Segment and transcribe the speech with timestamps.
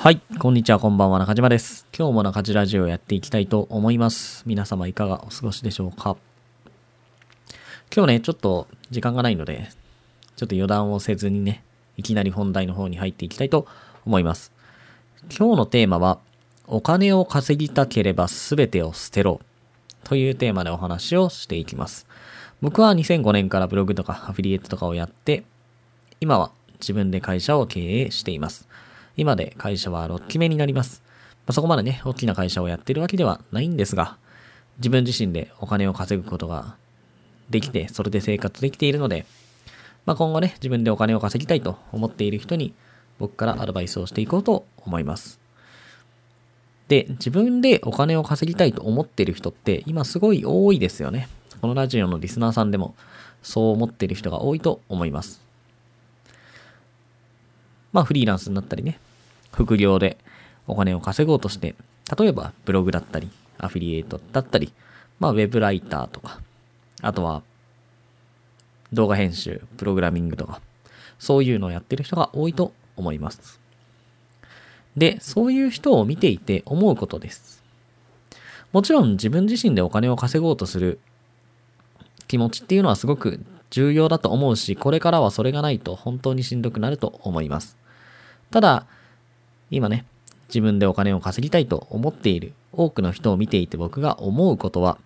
[0.00, 0.20] はい。
[0.38, 1.84] こんにちは、こんばんは、中島です。
[1.92, 4.44] 今日も中島ラジオをやっていきたいと思います。
[4.46, 6.16] 皆様いかがお過ごしでしょうか
[7.92, 9.70] 今日ね、ちょっと時間がないので、
[10.36, 11.64] ちょっと余談をせずにね、
[11.96, 13.66] いきなり本題の方に入っていきたいと
[14.06, 14.52] 思います。
[15.36, 16.20] 今日のテーマは、
[16.68, 19.40] お金を稼ぎたければ全てを捨てろ
[20.04, 22.06] というテーマでお話をしていきます。
[22.60, 25.42] 僕は2005年からブログとかアフィリエイトとかをやって、
[26.20, 28.68] 今は自分で会社を経営しています。
[29.18, 31.02] 今で会社は6期目になります。
[31.38, 34.16] まあ、そこまでね、大きな会社をやってるわけではないんですが、
[34.78, 36.76] 自分自身でお金を稼ぐことが
[37.50, 39.26] できて、それで生活できているので、
[40.06, 42.74] まあ、今後ね、自分でお金を稼ぎたいと思っている人に、
[43.18, 45.40] 僕からアドバイスをしていこうと思います。
[46.86, 51.28] で、自分でお金を稼ぎたいと思っている人って、今すごい多いですよね。
[51.60, 52.94] このラジオのリスナーさんでも、
[53.42, 55.42] そう思っている人が多いと思います。
[57.92, 59.00] まあ、フリーランスになったりね、
[59.58, 60.18] 副業で
[60.68, 61.74] お金を稼ごうとして、
[62.16, 64.72] 例えばブログだったり、アフィリエイトだったり、
[65.18, 66.40] まあウェブライターとか、
[67.02, 67.42] あとは
[68.92, 70.60] 動画編集、プログラミングとか、
[71.18, 73.58] そういうのをやってる人が多いと思います。
[74.96, 77.64] で、そういう人を見ていて思うことです。
[78.72, 81.00] もちろん自分自身でお金を稼ごうとする
[82.28, 87.76] 気持ちっていうのはすごく重要だと思うし、これからはそれがないと本当にしんどくなると思います。
[88.52, 88.86] ただ、
[89.70, 90.04] 今ね、
[90.48, 94.98] 自分でお金を稼ぎたいと思っている多くの人を見ていて僕が思うことは、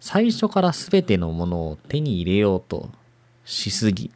[0.00, 2.90] 最初から全てのものを手に入れようと
[3.44, 4.10] しすぎっ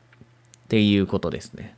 [0.68, 1.76] ていうことですね。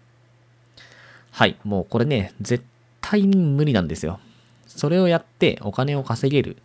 [1.33, 2.65] はい、もうこれね、絶
[3.01, 4.21] 対に無理なんですよ。
[4.67, 6.57] それをやってお金を稼げる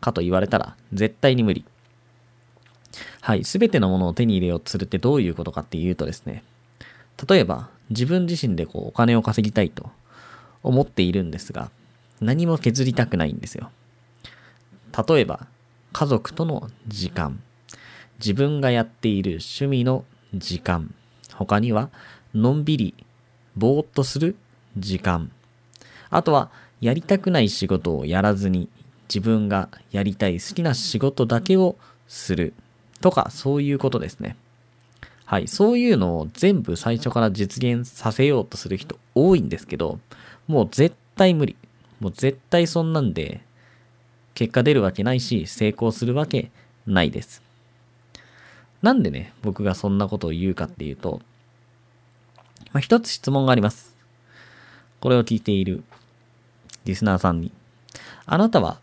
[0.00, 1.64] かと言われたら絶対に無理。
[3.20, 6.44] はい、すべてのものを手に入れようとするってどういうことかっていうとですね、
[7.28, 9.90] 例えば自分自身でこうお金を稼ぎたいと
[10.62, 11.70] 思っているんですが、
[12.20, 13.70] 何も削りたくないんですよ。
[15.08, 15.46] 例えば、
[15.92, 17.40] 家族との時間、
[18.18, 20.04] 自分がやっている趣味の
[20.34, 20.94] 時間、
[21.34, 21.90] 他には、
[22.34, 22.94] のんびり、
[23.56, 24.36] ぼーっとする
[24.76, 25.30] 時間、
[26.10, 26.50] あとは、
[26.80, 28.68] やりたくない仕事をやらずに、
[29.08, 32.54] 自分がやりたい好きな仕事だけをする。
[33.00, 34.36] とか、そういうことですね。
[35.28, 35.46] はい。
[35.46, 40.00] そういうのを全部最初から実現させようとする人多いんですけど、
[40.46, 41.54] もう絶対無理。
[42.00, 43.42] もう絶対そんなんで、
[44.32, 46.50] 結果出るわけないし、成功するわけ
[46.86, 47.42] ないです。
[48.80, 51.20] なんでね、僕がそんなことを言うかっていうと、
[52.72, 53.94] まあ、一つ質問があります。
[55.00, 55.84] これを聞いている
[56.86, 57.52] リスナーさんに。
[58.24, 58.80] あなたは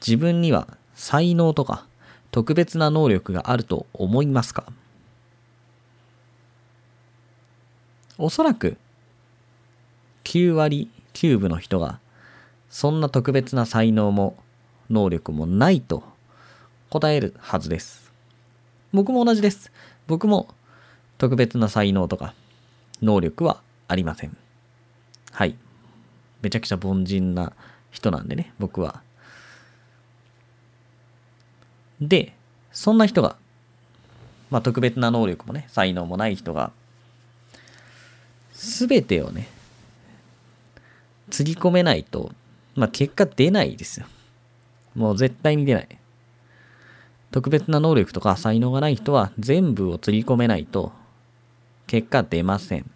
[0.00, 1.86] 自分には才能とか
[2.30, 4.64] 特別な能力があると思いますか？
[8.18, 8.76] おそらく
[10.24, 11.98] 9割9分の人が
[12.70, 14.36] そんな特別な才能も
[14.90, 16.02] 能力もないと
[16.90, 18.12] 答えるはずです。
[18.92, 19.72] 僕も同じです。
[20.06, 20.48] 僕も
[21.18, 22.34] 特別な才能とか
[23.02, 24.36] 能力はありません。
[25.32, 25.56] はい。
[26.42, 27.52] めちゃくちゃ凡人な
[27.90, 29.02] 人なんでね、僕は。
[32.00, 32.34] で、
[32.72, 33.36] そんな人が、
[34.50, 36.72] まあ特別な能力もね、才能もない人が、
[38.64, 39.48] すべてをね、
[41.30, 42.32] つぎ込めないと、
[42.74, 44.06] まあ結果出ないですよ。
[44.94, 45.88] もう絶対に出ない。
[47.30, 50.92] 特別な能力とか才能がない人は全部をつぎ込めないと
[51.88, 52.88] 結果出ません。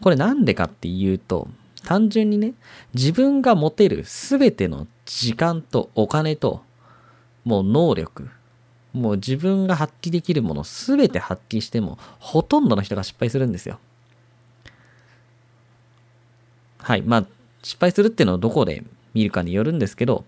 [0.00, 1.48] これなんでかっていうと、
[1.84, 2.54] 単純にね、
[2.94, 6.62] 自分が持てるすべての時間とお金と、
[7.44, 8.30] もう能力、
[8.92, 13.78] もう自分が発揮できるものすべて発揮しても、ほとんどの人が失敗するんですよ。
[16.82, 17.02] はい。
[17.02, 17.26] まあ、
[17.62, 18.82] 失敗するっていうのをどこで
[19.14, 20.24] 見るかによるんですけど、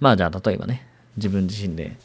[0.00, 0.86] まあじゃあ例えばね、
[1.16, 1.96] 自分自身で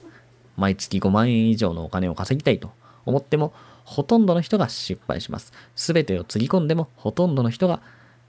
[0.55, 2.71] 毎月5万円以上のお金を稼ぎたいと
[3.05, 3.53] 思っても、
[3.85, 5.53] ほとんどの人が失敗します。
[5.75, 7.81] すべてをつぎ込んでも、ほとんどの人が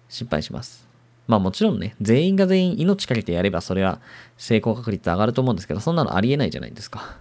[0.08, 0.88] 失敗します。
[1.26, 4.00] まあもちろんね、全員が全員命かけてやれば、それは
[4.38, 7.18] 成功確率上がると思うんですけど、そんなのありえないじゃないですか。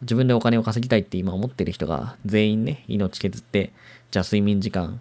[0.00, 3.72] 自分でお金を稼ぎたいって今思ってる人が、全員ね、命削って、
[4.10, 5.00] じゃあ睡眠時間、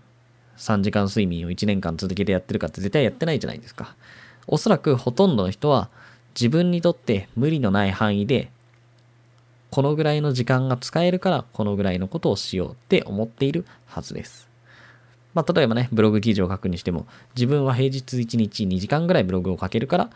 [0.61, 3.95] 3時間睡眠を1年間続けてやってるかって絶対やってないじゃないですか。
[4.45, 5.89] おそらくほとんどの人は、
[6.35, 8.51] 自分にとって無理のない範囲で、
[9.71, 14.47] このぐらいの時間が使えるから、このぐらいのことをしようって思っているはずです。
[15.33, 20.09] まあ、例えばね、ブログ記事を書くにしても、自分は平日1日2時間ぐらいブログを書けるから、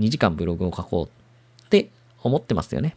[0.00, 1.06] 2時間ブログを書こう
[1.64, 1.90] って
[2.22, 2.96] 思ってますよね。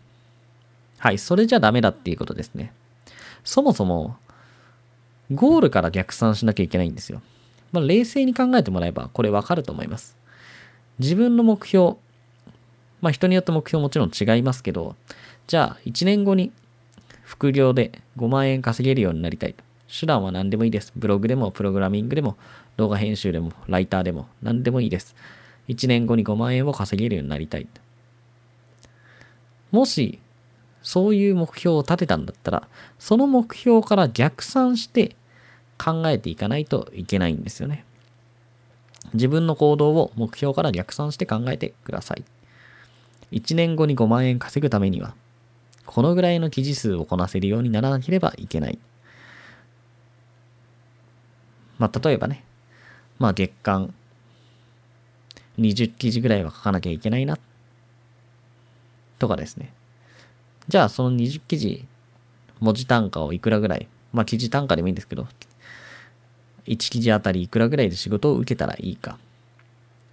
[1.00, 2.72] はい、それじゃダメだっていうことですね。
[3.44, 4.18] そもそも、
[5.32, 7.22] ゴールから逆算しなきゃいけないんですよ。
[7.72, 10.18] まあ、冷静に考えてもらえばこれわかると思います。
[10.98, 11.96] 自分の目標、
[13.02, 14.96] まあ人によって目標もちろん違いますけど、
[15.48, 16.52] じゃあ1年後に
[17.24, 19.56] 副業で5万円稼げるようになりたい。
[19.88, 20.92] 手段は何でもいいです。
[20.96, 22.38] ブログでもプログラミングでも
[22.78, 25.16] 動画編集でもライターでも何でもいいです。
[25.68, 27.68] 1年後に5万円を稼げるようになりたい。
[29.72, 30.20] もし
[30.82, 32.68] そういう目標を立てたんだったら、
[32.98, 35.16] その目標から逆算して
[35.84, 37.86] 考えていかないといけないんですよね。
[39.14, 42.24] 自分の行動を目標から逆算して考えてください。
[43.32, 45.16] 1年後に5万円稼ぐためには、
[45.86, 48.78] このぐらいの記事数をこなせるようにならなければいけない。
[51.80, 52.44] まあ、例えばね、
[53.18, 53.94] まあ月間
[55.58, 57.38] 20記事ぐらいは書かなきゃいけないな。
[59.18, 59.74] とかですね。
[60.68, 61.86] じゃあその20記事、
[62.60, 65.28] 文字単価をいくらぐらい、まあ記事単価でもいいんですけど、
[66.70, 69.18] 1記事あたりいくらぐらいで仕事を受けたらいいか。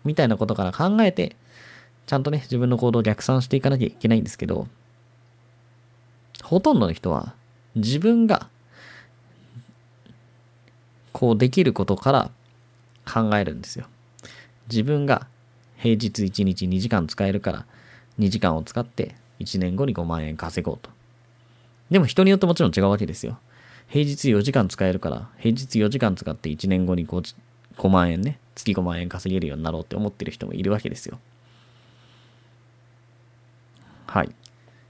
[0.05, 1.37] みたいなことから考えて、
[2.07, 4.67] ちゃんとね、自分の行動を逆算していかなきゃいけないんですけど、
[6.43, 7.35] ほとんどの人は
[7.75, 8.49] 自分が
[11.13, 12.31] こうできることから
[13.11, 13.87] 考えるんですよ。
[14.69, 15.27] 自分が
[15.77, 17.67] 平日1日2時間使えるから
[18.19, 20.91] 2時間を使って1年後に5万円稼ごうと。
[21.91, 23.39] でも人によってもちろん違うわけですよ。
[23.89, 27.35] 平日4時間使えるから平日4時間使って1年後に 5,
[27.79, 31.19] 5万円ね、月5万円稼げるようになろうって思ってる人もいるわけですよ。
[34.07, 34.31] はい。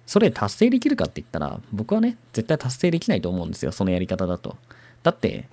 [0.07, 4.57] それ達成できるかって言ったら、僕はね、絶対達成できないと思うんですよ、そのやり方だと。
[5.03, 5.49] だって、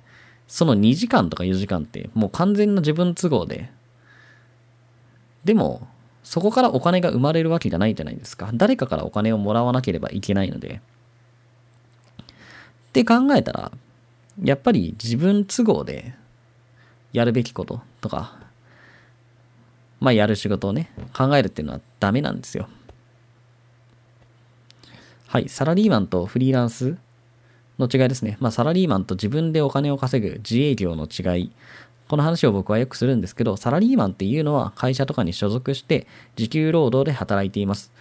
[0.48, 3.72] その2時間とか4時間ってもう完全な自分都合で
[5.44, 5.88] でも、
[6.24, 8.50] そこからお金が生まれるわけじゃないじゃないですか。
[8.54, 10.82] 誰かからお金をもらわなければいけないので。
[12.94, 13.72] って考えたら、
[14.44, 16.14] やっぱり自分都合で
[17.12, 18.38] やるべきこととか、
[20.00, 22.70] まあやる仕事をね、考えるっていうのはダメなんですよ。
[25.26, 26.96] はい、サラリーマンとフリーランス
[27.80, 28.38] の違いですね。
[28.40, 31.52] まあサラリーマンと自分でお金を稼ぐ自営業の違い
[32.08, 36.06] この話を僕はよくするんですけど、サラリーマンっていうのは会社とかに所属して
[36.36, 37.92] 時給労働で働いています。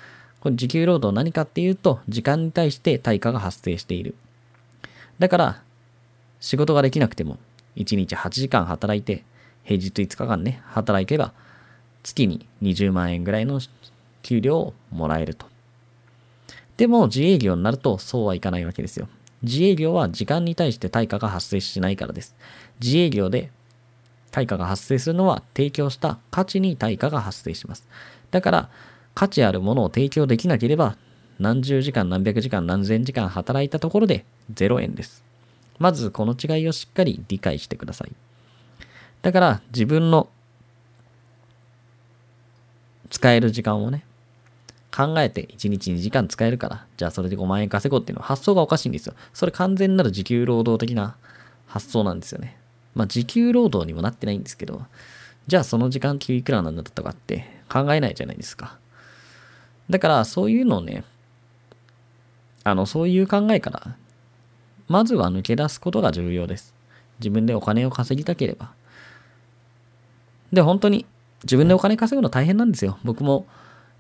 [0.41, 4.15] これ時給労働何かっていうと、時間に対して対価が発生している。
[5.23, 5.63] だから、
[6.41, 7.39] 仕事ができなくても、
[7.77, 9.23] 1日8時間働いて、
[9.63, 11.33] 平日5日間ね、働けば、
[12.03, 13.61] 月に20万円ぐらいの
[14.23, 15.47] 給料をもらえると。
[16.77, 19.07] でも、自営業になると、そうはいかないわけですよ。
[19.45, 22.35] 自営業は時間に対して対価が発生しないからです。
[22.81, 23.53] 自営業で
[24.33, 27.87] 対価が発生するのは提供した価値に対価が発生します。
[28.33, 28.71] だから、
[29.15, 30.97] 価値あるものを提供できなければ、
[31.43, 34.25] 何十時間何百時間何千時間働いたところで
[34.55, 35.25] 0円です。
[35.79, 38.13] まずこの違いをしっかり理解してください。
[39.23, 40.29] だから自分の
[43.11, 44.05] 使える時間をね、
[44.95, 49.15] 考えて1日2時間使えるから、じゃあそれで5万円稼ごうっていうのは発想がおかしいんですよ。
[49.35, 51.17] それ完全なる時給労働的な
[51.67, 52.57] 発想なんですよね。
[52.95, 54.83] まあ、時給労働にもなってないんですけど、
[55.47, 58.79] じゃあその時間給いくらなんだとかって考えないじゃないですか。
[59.91, 61.05] だからそういうのをね、
[62.65, 63.97] あの、そういう考えから、
[64.89, 66.75] まずは抜け出すことが重要です。
[67.19, 68.73] 自分でお金を稼ぎたければ。
[70.53, 71.07] で、本当に
[71.45, 72.99] 自分でお金稼ぐの大変なんですよ。
[73.05, 73.47] 僕も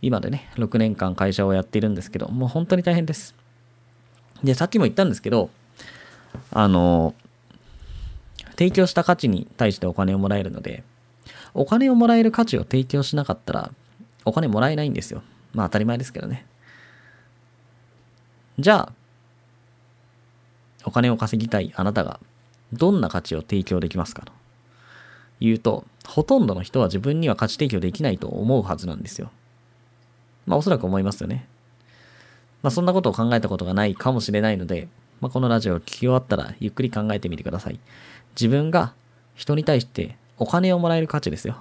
[0.00, 3.34] 今でね、6年間会社をやっているんですけど、もう本当に大変です。
[4.44, 5.50] で、さっきも言ったんですけど、
[6.50, 7.14] あの、
[8.50, 10.84] 提供した価値に対してお金をもらえるので、
[11.54, 13.70] お金をもらえる価値を提供しなかったら、
[14.24, 15.22] お金もらえないんですよ。
[15.52, 16.46] まあ当たり前ですけどね。
[18.58, 18.92] じゃあ、
[20.84, 22.20] お金を稼ぎたいあなたが、
[22.72, 24.32] どんな価値を提供できますかと
[25.40, 29.30] 言うと、ほとんどの人は自分には価値提供できないと思うはずなんですよ。
[30.46, 31.46] まあおそらく思いますよね。
[32.62, 34.88] まあそんなことを考えたことがないかもしれないので、
[35.20, 37.80] まあこのラジオを聞き終わったらゆっくり考えてみてください。
[38.34, 38.94] 自分が
[39.34, 41.56] 人に対してお金をもらえる価値ですよ。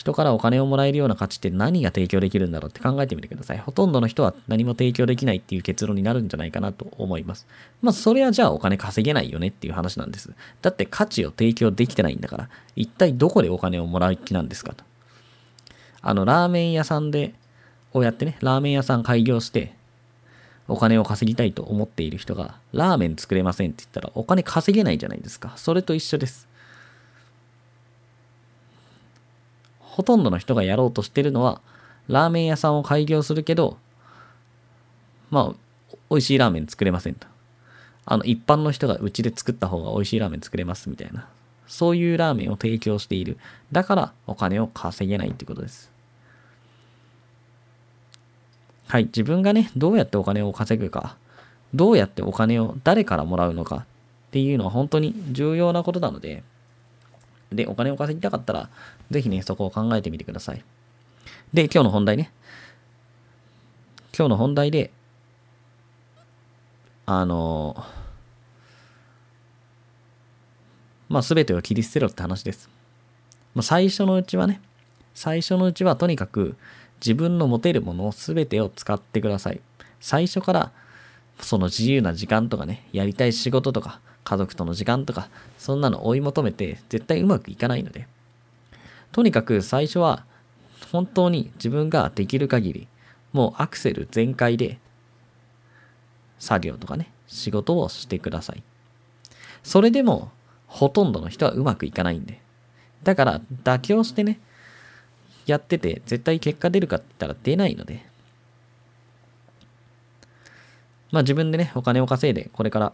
[0.00, 3.58] 人からお金をもらえるような価値って何が提供できるんだろうって考えてみてください。
[3.58, 7.46] ほとんどの人は何も提供できないっていう結論になるんじゃないかなと思います。
[7.82, 10.32] まあ、それはじゃあお金稼げないよねっていう話なんです。
[10.62, 14.84] だって価値を提供できてないんだから、一体どこでお金をもらう気なんですかと。
[16.00, 17.34] あの、ラーメン屋さんで、
[17.92, 19.74] をやってね、ラーメン屋さん開業して、
[20.66, 25.52] お金を稼ぎたいと思っている人が、ラーメン作れませんって言ったら、お金稼げないじゃないですか。
[25.56, 26.48] それと一緒です。
[29.90, 31.60] ほとんどの人がやろうとしてるのは、
[32.08, 33.76] ラーメン屋さんを開業するけど、
[35.30, 37.26] まあ、美味しいラーメン作れませんと。
[38.06, 41.28] あの、一般の人がうちで作った方が美味しいラーメン作れますみたいな。
[41.66, 43.36] そういうラーメンを提供している。
[43.72, 45.90] だからお金を稼げないってことです。
[48.88, 49.04] はい。
[49.04, 51.16] 自分がね、どうやってお金を稼ぐか、
[51.74, 53.84] どうやってお金を誰からもらうのかっ
[54.32, 56.42] ていうのは本当に重要なことなので、
[57.52, 58.70] で、お金を稼ぎたかったら、
[59.10, 60.64] ぜひね、そこを考えてみてください。
[61.52, 62.32] で、今日の本題ね。
[64.16, 64.90] 今日の本題で、
[67.06, 67.84] あの
[71.08, 72.70] まあ、すべてを切り捨てろって話です。
[73.54, 74.60] まあ、最初のうちはね、
[75.12, 76.56] 最初のうちはとにかく
[77.04, 79.60] 自分の持てるものをすべてを使ってください。
[79.98, 80.72] 最初から
[81.40, 88.06] その自由な時間とかね、やりたい仕事とか、家族との時間とか、そんなの追い求めて絶対うまくいかないので、
[89.12, 90.24] とにかく最初は
[90.92, 92.88] 本当に自分ができる限り、
[93.32, 94.78] もうアクセル全開で
[96.38, 98.62] 作業とかね、仕事をしてください。
[99.62, 100.30] それでも
[100.66, 102.40] ほとんどの人はうまくいかないんで。
[103.02, 104.40] だから妥協してね、
[105.46, 108.04] やってて絶対結果出るかって言ったら出ないので、
[111.10, 112.92] まあ自分でね、お金を稼いでこれから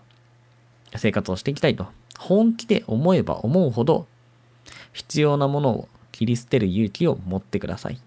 [0.95, 1.87] 生活をしていきたいと、
[2.19, 4.07] 本気で思えば思うほど
[4.93, 8.00] 必要なものを切り捨てる勇気を持ってください。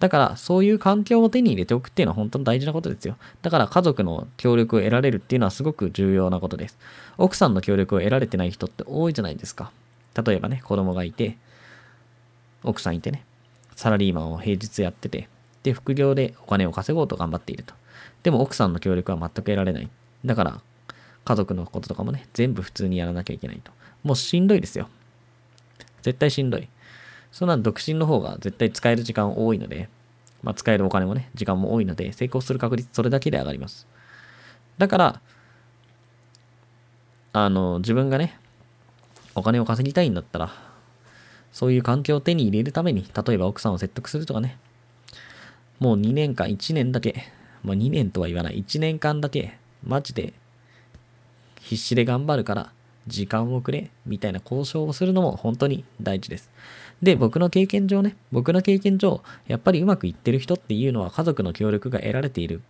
[0.00, 3.16] だから、そういう環境を手に入れておくっていうのは本当に大事なことですよ。
[3.42, 6.78] だから家族の協力を得られるっていうのはすごく重要なことです。
[7.18, 9.72] 奥さんの協力を得られてない人って多いじゃないですか。
[10.24, 11.36] 例えばね、子供がいて、
[12.62, 13.24] 奥さんいてね、
[13.76, 15.28] サラリーマンを平日やってて、
[15.62, 17.74] で、副業でお金を稼ごうと頑張っていると。
[18.22, 19.90] でも奥さんの協力は全く得られない。
[20.24, 20.60] だから、
[21.30, 23.70] 家族のこととかもね、全部普通にやらなきゃいけないと。
[24.02, 24.88] もうしんどいですよ。
[26.02, 26.68] 絶対しんどい。
[27.30, 29.88] そんな独身の方が絶対使える時間多いので、
[30.42, 33.86] まあ、使えるお金もね、時間も多いので、成功する確率それだけで上がります。
[34.76, 35.20] だから、
[37.32, 38.36] あの、自分がね、
[39.36, 40.52] お金を稼ぎたいんだったら、
[41.52, 44.58] そういう環境を手に入れるために、例えば奥さんを説得するとかね、
[45.78, 47.22] もう2年間、1年だけ、
[47.62, 50.34] まあ、2年とは言わない、1年間だけ、マジで
[51.60, 52.72] 必死で頑張るから、
[53.06, 56.50] 時間をくれ、みたいな交渉をするのも本当に大事です。
[57.02, 62.62] で、僕の経験上ね、僕の経験上、やっぱりうまくいってる人っていうのは家族の協力が得られている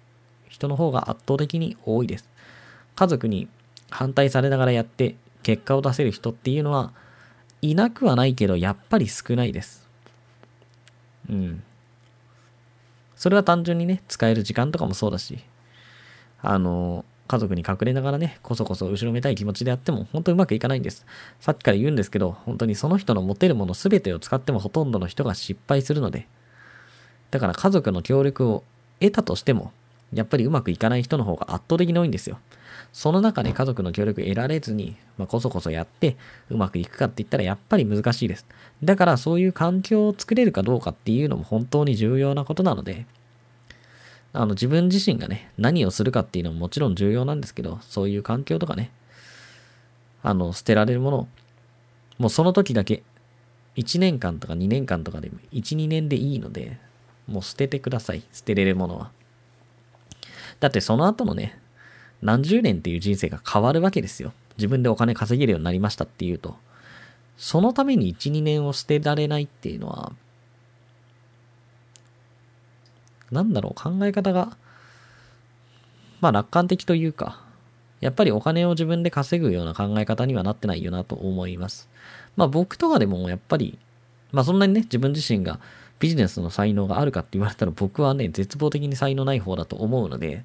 [0.49, 2.29] 人の方が圧倒的に多いです。
[2.97, 3.49] 家族に
[3.91, 6.93] 反対されながらやって結果を出せる人っていうのは、
[7.63, 9.89] いなくはないけど、やっぱり少ないです。
[11.29, 11.63] うん。
[13.17, 15.39] それは単純にね、使える時間とかもそうだし、
[16.41, 21.07] あの、家族に隠れながらね、こそこそ後ろめたい気持ちでやっても、本当うまくいかないんです。
[21.39, 26.27] さっきから言うんですけど、本当にその人の持てるもの全てを使ってもほとんどの人が失敗するので、
[27.31, 28.65] だから家族の協力を
[28.99, 29.71] 得たとしても、
[30.13, 32.41] やっぱりうまくいかない人の方が圧倒的に多いんですよ。
[32.93, 36.17] その中で家族の協力得られずに、まあ、こそこそやって
[36.49, 38.45] うまくいくかって言ったらやっぱり難しいです。
[38.83, 43.07] だからそういう環境を作れるかどうかっていうのも本当に重要なことなので、
[44.33, 48.91] あの自分自身がね、何をするかっていうのももちろん重要なんですけど、そういう環境とかね、
[50.23, 51.29] あの、捨てられるものを
[52.21, 53.03] もうその時だけ、
[53.77, 56.79] 1年間とか2年間とかでも、1、2年でいいので、
[57.27, 58.23] もう捨ててください。
[58.31, 59.11] 捨てれるものは。
[60.61, 61.59] だってその後のね、
[62.21, 64.35] 何十年っていう人生が変わるわけですよ。
[64.59, 66.57] 自分でお金稼げるようになりましたっていうと、
[67.39, 70.13] そのために1、2年を捨てられないっていうのは、
[73.31, 74.57] なんだろう、考え方が、
[76.21, 77.43] まあ楽観的というか、
[78.01, 81.89] やっぱりお金を自分で稼ぐような考え方にはなってないよなと思います。
[82.37, 83.79] まあ僕とかでもやっぱり、
[84.33, 85.61] まあそんなにね、自分自身が
[85.99, 90.45] ビジネスの才能があるかって言われたら僕はね、絶望的に才能ない方だと思うので、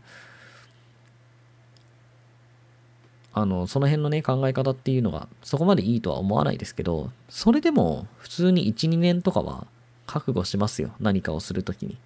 [3.37, 9.67] あの、その辺のね、考え方っていうのがそこまでいいとは思わないですけど、それでも普通に1、2年とかは
[10.07, 10.91] 覚悟しますよ。
[10.99, 11.97] 何かをするときに。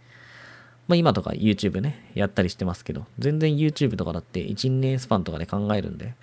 [0.90, 6.16] まあ今とか YouTube ね、やったりしてますけど、全然 YouTube とかだって1、2年スパンとかで考えるんで、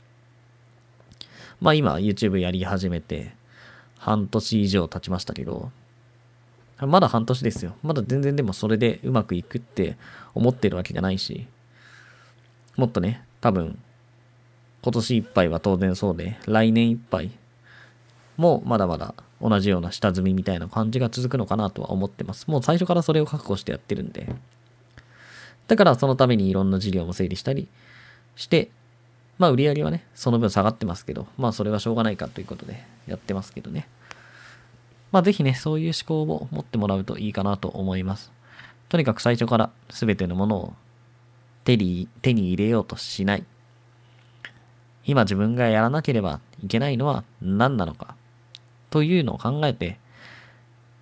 [1.61, 3.33] まあ今 YouTube やり始めて
[3.97, 5.71] 半年以上経ちましたけど、
[6.81, 7.77] まだ半年ですよ。
[7.85, 9.97] まだ全然でもそれでうまくいくって
[10.35, 11.47] 思ってるわけじゃないし、
[12.77, 13.79] もっとね、多分、
[14.83, 17.31] 今年いっぱいは当然そうで、来年いっぱい
[18.37, 22.49] もまだまだ同じような下積みみたいな感じが続くのかなとは思ってます。
[22.49, 24.29] もう最初からそれを覚悟してやってるんで。
[25.69, 27.69] だからそのためにいろんな事業も整理したり
[28.37, 28.71] して、
[29.39, 33.89] まあ売り上げはね、その分下がってますけど、まあそれはしょうがないかということでやってますけどね。
[35.13, 38.33] まあぜひね、そういう思考を持ってもらうといいかなと思います。
[38.89, 40.75] とにかく最初から全てのものを
[41.65, 43.45] 手に手に入れようとしない。
[45.05, 48.16] 今自分がやらなければいけないのは何なのか
[48.97, 49.99] というのを考えて、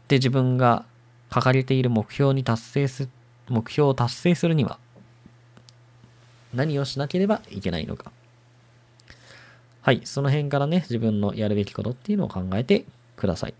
[0.08, 0.84] で、自分が
[1.30, 3.08] 掲げている目標に達成す、
[3.48, 4.80] 目標を達成するには
[6.52, 8.10] 何をしなければいけないのか。
[9.80, 12.84] はい、その辺からね、自分のやるべきことっていうのを考えて
[13.14, 13.54] ください。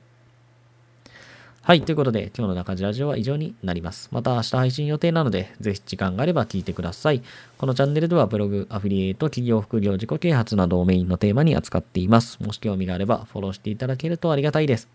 [1.67, 1.81] はい。
[1.81, 4.11] ということで、今日の中地ラジオは以上になります。
[4.13, 7.23] また明日配信予定なので、ぜひ時間があれば聞いてください。
[7.57, 12.39] このチャンネルではブログ、アフィリエイト、企業副業、自己啓発などをメインのテーマに扱っています。
[12.43, 14.91] もし興味があればフォローしていただけるとありがたいです。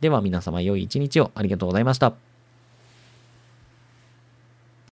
[0.00, 2.27] では皆様良い一日をありがとうございました。